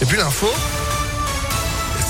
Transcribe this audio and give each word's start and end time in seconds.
Et 0.00 0.06
puis 0.06 0.16
l'info. 0.16 0.48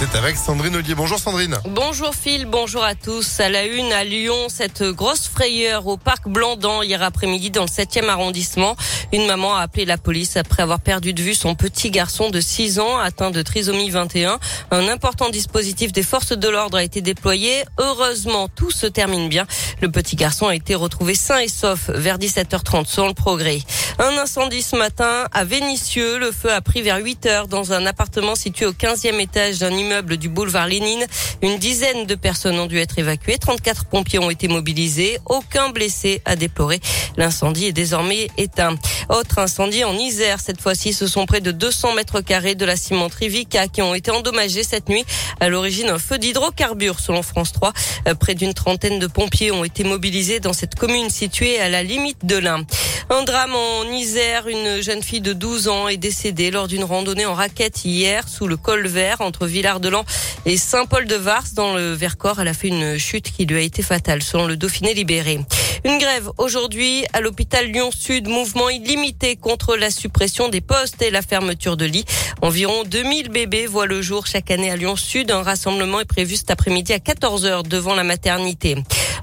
C'est 0.04 0.18
avec 0.18 0.36
Sandrine 0.36 0.76
Ollier. 0.76 0.94
Bonjour 0.94 1.18
Sandrine. 1.18 1.56
Bonjour 1.66 2.14
Phil, 2.14 2.44
bonjour 2.44 2.84
à 2.84 2.94
tous. 2.94 3.40
À 3.40 3.48
la 3.48 3.64
une 3.64 3.90
à 3.92 4.04
Lyon, 4.04 4.48
cette 4.48 4.82
grosse 4.82 5.28
frayeur 5.28 5.86
au 5.86 5.96
parc 5.96 6.28
Blandan 6.28 6.82
hier 6.82 7.02
après-midi 7.02 7.50
dans 7.50 7.62
le 7.62 7.68
7e 7.68 8.08
arrondissement. 8.08 8.76
Une 9.12 9.26
maman 9.26 9.56
a 9.56 9.60
appelé 9.62 9.86
la 9.86 9.96
police 9.96 10.36
après 10.36 10.62
avoir 10.62 10.80
perdu 10.80 11.14
de 11.14 11.22
vue 11.22 11.34
son 11.34 11.54
petit 11.54 11.90
garçon 11.90 12.28
de 12.28 12.40
6 12.40 12.80
ans 12.80 12.98
atteint 12.98 13.30
de 13.30 13.40
trisomie 13.40 13.88
21. 13.88 14.38
Un 14.72 14.88
important 14.88 15.30
dispositif 15.30 15.90
des 15.92 16.02
forces 16.02 16.36
de 16.36 16.48
l'ordre 16.48 16.76
a 16.76 16.82
été 16.82 17.00
déployé. 17.00 17.64
Heureusement, 17.78 18.48
tout 18.48 18.70
se 18.70 18.86
termine 18.86 19.30
bien. 19.30 19.46
Le 19.80 19.90
petit 19.90 20.16
garçon 20.16 20.48
a 20.48 20.54
été 20.54 20.74
retrouvé 20.74 21.14
sain 21.14 21.38
et 21.38 21.48
sauf 21.48 21.88
vers 21.88 22.18
17h30 22.18 22.86
sur 22.86 23.06
le 23.06 23.14
progrès. 23.14 23.60
Un 23.98 24.18
incendie 24.18 24.62
ce 24.62 24.76
matin 24.76 25.28
à 25.32 25.44
Vénissieux. 25.44 26.18
Le 26.18 26.30
feu 26.30 26.52
a 26.52 26.60
pris 26.60 26.82
vers 26.82 26.98
8 26.98 27.26
heures 27.26 27.48
dans 27.48 27.72
un 27.72 27.86
appartement 27.86 28.34
situé 28.34 28.66
au 28.66 28.72
15e 28.72 29.18
étage 29.20 29.60
d'un 29.60 29.70
immeuble 29.70 29.93
du 30.02 30.28
boulevard 30.28 30.66
Lénine. 30.66 31.04
Une 31.42 31.58
dizaine 31.58 32.06
de 32.06 32.14
personnes 32.14 32.58
ont 32.58 32.66
dû 32.66 32.78
être 32.78 32.98
évacuées. 32.98 33.38
34 33.38 33.86
pompiers 33.86 34.18
ont 34.18 34.30
été 34.30 34.48
mobilisés. 34.48 35.18
Aucun 35.26 35.70
blessé 35.70 36.22
à 36.24 36.36
déplorer. 36.36 36.80
L'incendie 37.16 37.66
est 37.66 37.72
désormais 37.72 38.28
éteint. 38.36 38.76
Autre 39.08 39.38
incendie 39.38 39.84
en 39.84 39.96
Isère. 39.96 40.40
Cette 40.40 40.60
fois-ci, 40.60 40.92
ce 40.92 41.06
sont 41.06 41.26
près 41.26 41.40
de 41.40 41.50
200 41.50 41.94
mètres 41.94 42.20
carrés 42.20 42.54
de 42.54 42.64
la 42.64 42.76
cimenterie 42.76 43.28
Vika 43.28 43.68
qui 43.68 43.82
ont 43.82 43.94
été 43.94 44.10
endommagés 44.10 44.64
cette 44.64 44.88
nuit. 44.88 45.04
À 45.40 45.48
l'origine, 45.48 45.88
un 45.88 45.98
feu 45.98 46.18
d'hydrocarbures 46.18 47.00
selon 47.00 47.22
France 47.22 47.52
3. 47.52 47.72
Euh, 48.08 48.14
près 48.14 48.34
d'une 48.34 48.54
trentaine 48.54 48.98
de 48.98 49.06
pompiers 49.06 49.50
ont 49.50 49.64
été 49.64 49.84
mobilisés 49.84 50.40
dans 50.40 50.52
cette 50.52 50.74
commune 50.74 51.10
située 51.10 51.58
à 51.60 51.68
la 51.68 51.82
limite 51.82 52.24
de 52.24 52.36
l'Ain. 52.36 52.64
Un 53.10 53.22
drame 53.22 53.54
en 53.54 53.84
Isère. 53.92 54.48
Une 54.48 54.80
jeune 54.80 55.02
fille 55.02 55.20
de 55.20 55.32
12 55.32 55.68
ans 55.68 55.88
est 55.88 55.96
décédée 55.96 56.50
lors 56.50 56.68
d'une 56.68 56.84
randonnée 56.84 57.26
en 57.26 57.34
raquette 57.34 57.84
hier 57.84 58.28
sous 58.28 58.46
le 58.46 58.56
col 58.56 58.86
vert 58.86 59.20
entre 59.20 59.46
Villard-de-Lans 59.74 60.04
et 60.46 60.56
Saint-Paul-de-Vars 60.56 61.44
dans 61.54 61.74
le 61.74 61.92
Vercors. 61.92 62.40
Elle 62.40 62.48
a 62.48 62.54
fait 62.54 62.68
une 62.68 62.96
chute 62.98 63.32
qui 63.32 63.44
lui 63.44 63.56
a 63.56 63.60
été 63.60 63.82
fatale 63.82 64.22
selon 64.22 64.46
le 64.46 64.56
Dauphiné 64.56 64.94
libéré. 64.94 65.40
Une 65.84 65.98
grève 65.98 66.30
aujourd'hui 66.38 67.04
à 67.12 67.20
l'hôpital 67.20 67.66
Lyon-Sud. 67.66 68.28
Mouvement 68.28 68.68
illimité 68.68 69.36
contre 69.36 69.76
la 69.76 69.90
suppression 69.90 70.48
des 70.48 70.60
postes 70.60 71.02
et 71.02 71.10
la 71.10 71.22
fermeture 71.22 71.76
de 71.76 71.86
lits. 71.86 72.04
Environ 72.42 72.84
2000 72.84 73.30
bébés 73.30 73.66
voient 73.66 73.86
le 73.86 74.00
jour 74.00 74.26
chaque 74.26 74.50
année 74.50 74.70
à 74.70 74.76
Lyon-Sud. 74.76 75.30
Un 75.30 75.42
rassemblement 75.42 76.00
est 76.00 76.04
prévu 76.04 76.36
cet 76.36 76.50
après-midi 76.50 76.92
à 76.92 76.98
14h 76.98 77.66
devant 77.66 77.94
la 77.94 78.04
maternité. 78.04 78.76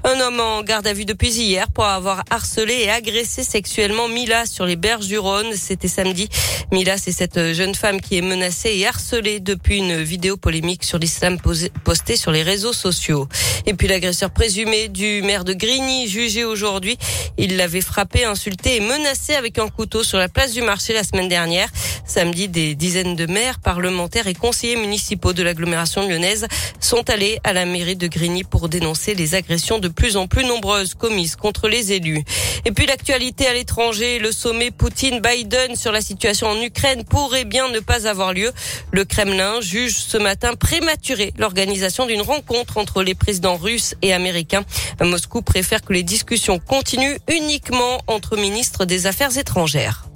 Un 0.04 0.18
homme 0.18 0.40
en 0.40 0.62
garde 0.62 0.86
à 0.88 0.92
vue 0.92 1.04
depuis 1.04 1.30
hier 1.30 1.70
pour 1.70 1.84
avoir 1.84 2.24
harcelé 2.28 2.74
et 2.74 2.90
agressé 2.90 3.44
sexuellement 3.44 4.08
Mila 4.08 4.46
sur 4.46 4.66
les 4.66 4.74
berges 4.74 5.06
du 5.06 5.16
Rhône. 5.16 5.54
C'était 5.54 5.86
samedi. 5.86 6.28
Mila, 6.72 6.98
c'est 6.98 7.12
cette 7.12 7.52
jeune 7.52 7.76
femme 7.76 8.00
qui 8.00 8.16
est 8.18 8.22
menacée 8.22 8.70
et 8.74 8.86
harcelée 8.86 9.38
depuis 9.38 9.78
une 9.78 10.02
vidéo 10.02 10.36
polémique 10.36 10.82
sur 10.82 10.98
l'islam 10.98 11.38
postée 11.84 12.16
sur 12.16 12.32
les 12.32 12.42
réseaux 12.42 12.72
sociaux. 12.72 13.28
Et 13.64 13.74
puis 13.74 13.86
l'agresseur 13.86 14.30
présumé 14.30 14.88
du 14.88 15.22
maire 15.22 15.44
de 15.44 15.52
Grigny, 15.52 16.08
jugé 16.08 16.42
aujourd'hui, 16.44 16.98
il 17.38 17.56
l'avait 17.56 17.80
frappé, 17.80 18.24
insulté 18.24 18.76
et 18.76 18.80
menacé 18.80 19.34
avec 19.34 19.60
un 19.60 19.68
couteau 19.68 20.02
sur 20.02 20.18
la 20.18 20.28
place 20.28 20.52
du 20.52 20.62
marché 20.62 20.94
la 20.94 21.04
semaine 21.04 21.28
dernière. 21.28 21.68
Samedi, 22.04 22.48
des 22.48 22.74
dizaines 22.74 23.14
de 23.14 23.26
maires, 23.26 23.60
parlementaires 23.60 24.26
et 24.26 24.34
conseillers 24.34 24.76
municipaux 24.76 25.32
de 25.32 25.44
l'agglomération 25.44 26.08
lyonnaise 26.08 26.48
sont 26.80 27.08
allés 27.08 27.38
à 27.44 27.52
la 27.52 27.66
mairie 27.66 27.96
de 27.96 28.08
Grigny 28.08 28.42
pour 28.42 28.68
dénoncer 28.68 29.14
les 29.14 29.36
agressions 29.36 29.78
de 29.78 29.91
plus 29.92 30.16
en 30.16 30.26
plus 30.26 30.44
nombreuses 30.44 30.94
commises 30.94 31.36
contre 31.36 31.68
les 31.68 31.92
élus. 31.92 32.22
Et 32.64 32.72
puis 32.72 32.86
l'actualité 32.86 33.46
à 33.46 33.54
l'étranger, 33.54 34.18
le 34.18 34.32
sommet 34.32 34.70
Poutine-Biden 34.70 35.76
sur 35.76 35.92
la 35.92 36.00
situation 36.00 36.48
en 36.48 36.60
Ukraine 36.60 37.04
pourrait 37.04 37.44
bien 37.44 37.68
ne 37.68 37.80
pas 37.80 38.06
avoir 38.06 38.32
lieu. 38.32 38.52
Le 38.92 39.04
Kremlin 39.04 39.60
juge 39.60 39.96
ce 39.96 40.16
matin 40.16 40.54
prématuré 40.54 41.32
l'organisation 41.38 42.06
d'une 42.06 42.22
rencontre 42.22 42.78
entre 42.78 43.02
les 43.02 43.14
présidents 43.14 43.56
russes 43.56 43.94
et 44.02 44.12
américains. 44.12 44.64
Moscou 45.00 45.42
préfère 45.42 45.82
que 45.82 45.92
les 45.92 46.02
discussions 46.02 46.58
continuent 46.58 47.18
uniquement 47.30 48.00
entre 48.06 48.36
ministres 48.36 48.84
des 48.84 49.06
Affaires 49.06 49.36
étrangères. 49.36 50.11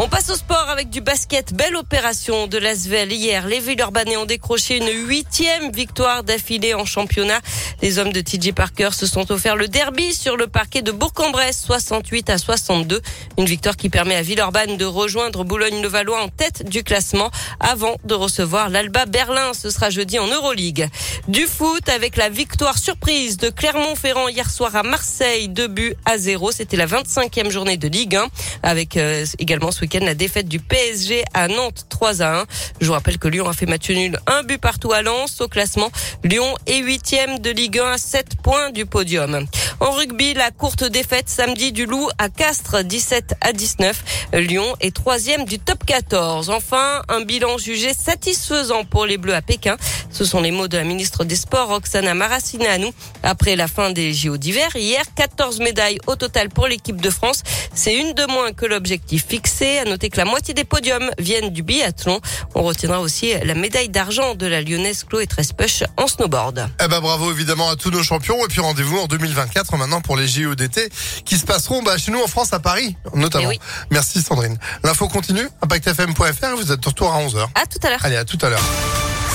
On 0.00 0.06
passe 0.08 0.30
au 0.30 0.36
sport 0.36 0.68
avec 0.70 0.90
du 0.90 1.00
basket. 1.00 1.52
Belle 1.54 1.74
opération 1.74 2.46
de 2.46 2.56
l'Asvel 2.56 3.12
hier. 3.12 3.48
Les 3.48 3.58
Villeurbanais 3.58 4.16
ont 4.16 4.26
décroché 4.26 4.76
une 4.76 5.08
huitième 5.08 5.72
victoire 5.72 6.22
d'affilée 6.22 6.72
en 6.72 6.84
championnat. 6.84 7.40
Les 7.82 7.98
hommes 7.98 8.12
de 8.12 8.20
TJ 8.20 8.52
Parker 8.52 8.90
se 8.92 9.06
sont 9.06 9.32
offerts 9.32 9.56
le 9.56 9.66
derby 9.66 10.14
sur 10.14 10.36
le 10.36 10.46
parquet 10.46 10.82
de 10.82 10.92
Bourg-en-Bresse, 10.92 11.64
68 11.66 12.30
à 12.30 12.38
62. 12.38 13.00
Une 13.38 13.46
victoire 13.46 13.76
qui 13.76 13.88
permet 13.88 14.14
à 14.14 14.22
Villeurbanne 14.22 14.76
de 14.76 14.84
rejoindre 14.84 15.42
Boulogne-le-Valois 15.42 16.22
en 16.22 16.28
tête 16.28 16.68
du 16.68 16.84
classement 16.84 17.32
avant 17.58 17.96
de 18.04 18.14
recevoir 18.14 18.68
l'Alba 18.68 19.04
Berlin. 19.04 19.52
Ce 19.52 19.68
sera 19.68 19.90
jeudi 19.90 20.20
en 20.20 20.28
Euroleague. 20.28 20.88
Du 21.26 21.44
foot 21.48 21.88
avec 21.88 22.16
la 22.16 22.28
victoire 22.28 22.78
surprise 22.78 23.36
de 23.36 23.50
Clermont-Ferrand 23.50 24.28
hier 24.28 24.48
soir 24.48 24.76
à 24.76 24.84
Marseille. 24.84 25.48
Deux 25.48 25.66
buts 25.66 25.96
à 26.04 26.18
zéro. 26.18 26.52
C'était 26.52 26.76
la 26.76 26.86
25e 26.86 27.50
journée 27.50 27.76
de 27.76 27.88
Ligue 27.88 28.14
1 28.14 28.28
avec 28.62 28.96
euh, 28.96 29.26
également 29.40 29.72
ce 29.72 29.87
la 29.96 30.14
défaite 30.14 30.48
du 30.48 30.60
PSG 30.60 31.24
à 31.34 31.48
Nantes 31.48 31.86
3 31.88 32.22
à 32.22 32.40
1. 32.40 32.44
Je 32.80 32.86
vous 32.86 32.92
rappelle 32.92 33.18
que 33.18 33.28
Lyon 33.28 33.48
a 33.48 33.52
fait 33.52 33.66
match 33.66 33.88
nul, 33.90 34.18
un 34.26 34.42
but 34.42 34.60
partout 34.60 34.92
à 34.92 35.02
Lens. 35.02 35.40
Au 35.40 35.48
classement, 35.48 35.90
Lyon 36.24 36.54
est 36.66 36.78
huitième 36.78 37.38
de 37.38 37.50
Ligue 37.50 37.78
1 37.78 37.92
à 37.92 37.98
7 37.98 38.36
points 38.42 38.70
du 38.70 38.86
podium. 38.86 39.46
En 39.80 39.90
rugby, 39.92 40.34
la 40.34 40.50
courte 40.50 40.84
défaite 40.84 41.28
samedi 41.28 41.72
du 41.72 41.86
Loup 41.86 42.08
à 42.18 42.28
Castres 42.28 42.84
17 42.84 43.34
à 43.40 43.52
19. 43.52 44.28
Lyon 44.34 44.76
est 44.80 44.94
troisième 44.94 45.44
du 45.44 45.58
top 45.58 45.84
14. 45.84 46.50
Enfin, 46.50 47.02
un 47.08 47.22
bilan 47.22 47.56
jugé 47.58 47.94
satisfaisant 47.94 48.84
pour 48.84 49.06
les 49.06 49.16
Bleus 49.16 49.34
à 49.34 49.42
Pékin. 49.42 49.76
Ce 50.10 50.24
sont 50.24 50.40
les 50.40 50.50
mots 50.50 50.68
de 50.68 50.76
la 50.76 50.84
ministre 50.84 51.24
des 51.24 51.36
Sports, 51.36 51.68
Roxana 51.68 52.14
Maracineanu. 52.14 52.86
Après 53.22 53.56
la 53.56 53.68
fin 53.68 53.90
des 53.90 54.12
JO 54.12 54.36
d'hiver, 54.36 54.74
hier, 54.74 55.02
14 55.14 55.60
médailles 55.60 55.98
au 56.06 56.16
total 56.16 56.48
pour 56.48 56.66
l'équipe 56.66 57.00
de 57.00 57.10
France. 57.10 57.42
C'est 57.74 57.96
une 57.96 58.14
de 58.14 58.24
moins 58.26 58.52
que 58.52 58.66
l'objectif 58.66 59.26
fixé. 59.26 59.78
À 59.78 59.84
noter 59.84 60.08
que 60.08 60.16
la 60.16 60.24
moitié 60.24 60.54
des 60.54 60.64
podiums 60.64 61.10
viennent 61.18 61.50
du 61.50 61.62
biathlon. 61.62 62.20
On 62.54 62.62
retiendra 62.62 63.00
aussi 63.00 63.32
la 63.44 63.54
médaille 63.54 63.88
d'argent 63.88 64.34
de 64.34 64.46
la 64.46 64.62
lyonnaise 64.62 65.04
Chloé 65.04 65.26
Trespuch 65.26 65.84
en 65.96 66.06
snowboard. 66.06 66.68
Eh 66.82 66.88
ben, 66.88 67.00
bravo 67.00 67.30
évidemment 67.30 67.68
à 67.70 67.76
tous 67.76 67.90
nos 67.90 68.02
champions. 68.02 68.44
Et 68.44 68.48
puis 68.48 68.60
rendez-vous 68.60 68.98
en 68.98 69.06
2024 69.06 69.76
maintenant 69.76 70.00
pour 70.00 70.16
les 70.16 70.26
JO 70.26 70.54
d'été 70.54 70.88
qui 71.24 71.36
se 71.36 71.44
passeront 71.44 71.82
bah, 71.82 71.98
chez 71.98 72.10
nous 72.10 72.22
en 72.22 72.26
France, 72.26 72.52
à 72.52 72.60
Paris 72.60 72.96
notamment. 73.14 73.50
Eh 73.52 73.58
Merci 73.90 74.22
Sandrine. 74.22 74.58
L'info 74.84 75.08
continue, 75.08 75.48
impactfm.fr. 75.62 76.56
Vous 76.56 76.72
êtes 76.72 76.80
de 76.80 76.88
retour 76.88 77.12
à 77.12 77.20
11h. 77.22 77.46
À 77.54 77.66
tout 77.66 77.78
à 77.82 77.90
l'heure. 77.90 78.04
Allez, 78.04 78.16
à 78.16 78.24
tout 78.24 78.38
à 78.42 78.48
l'heure. 78.48 78.62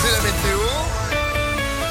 C'est 0.02 0.12
la 0.12 0.22
météo 0.22 0.63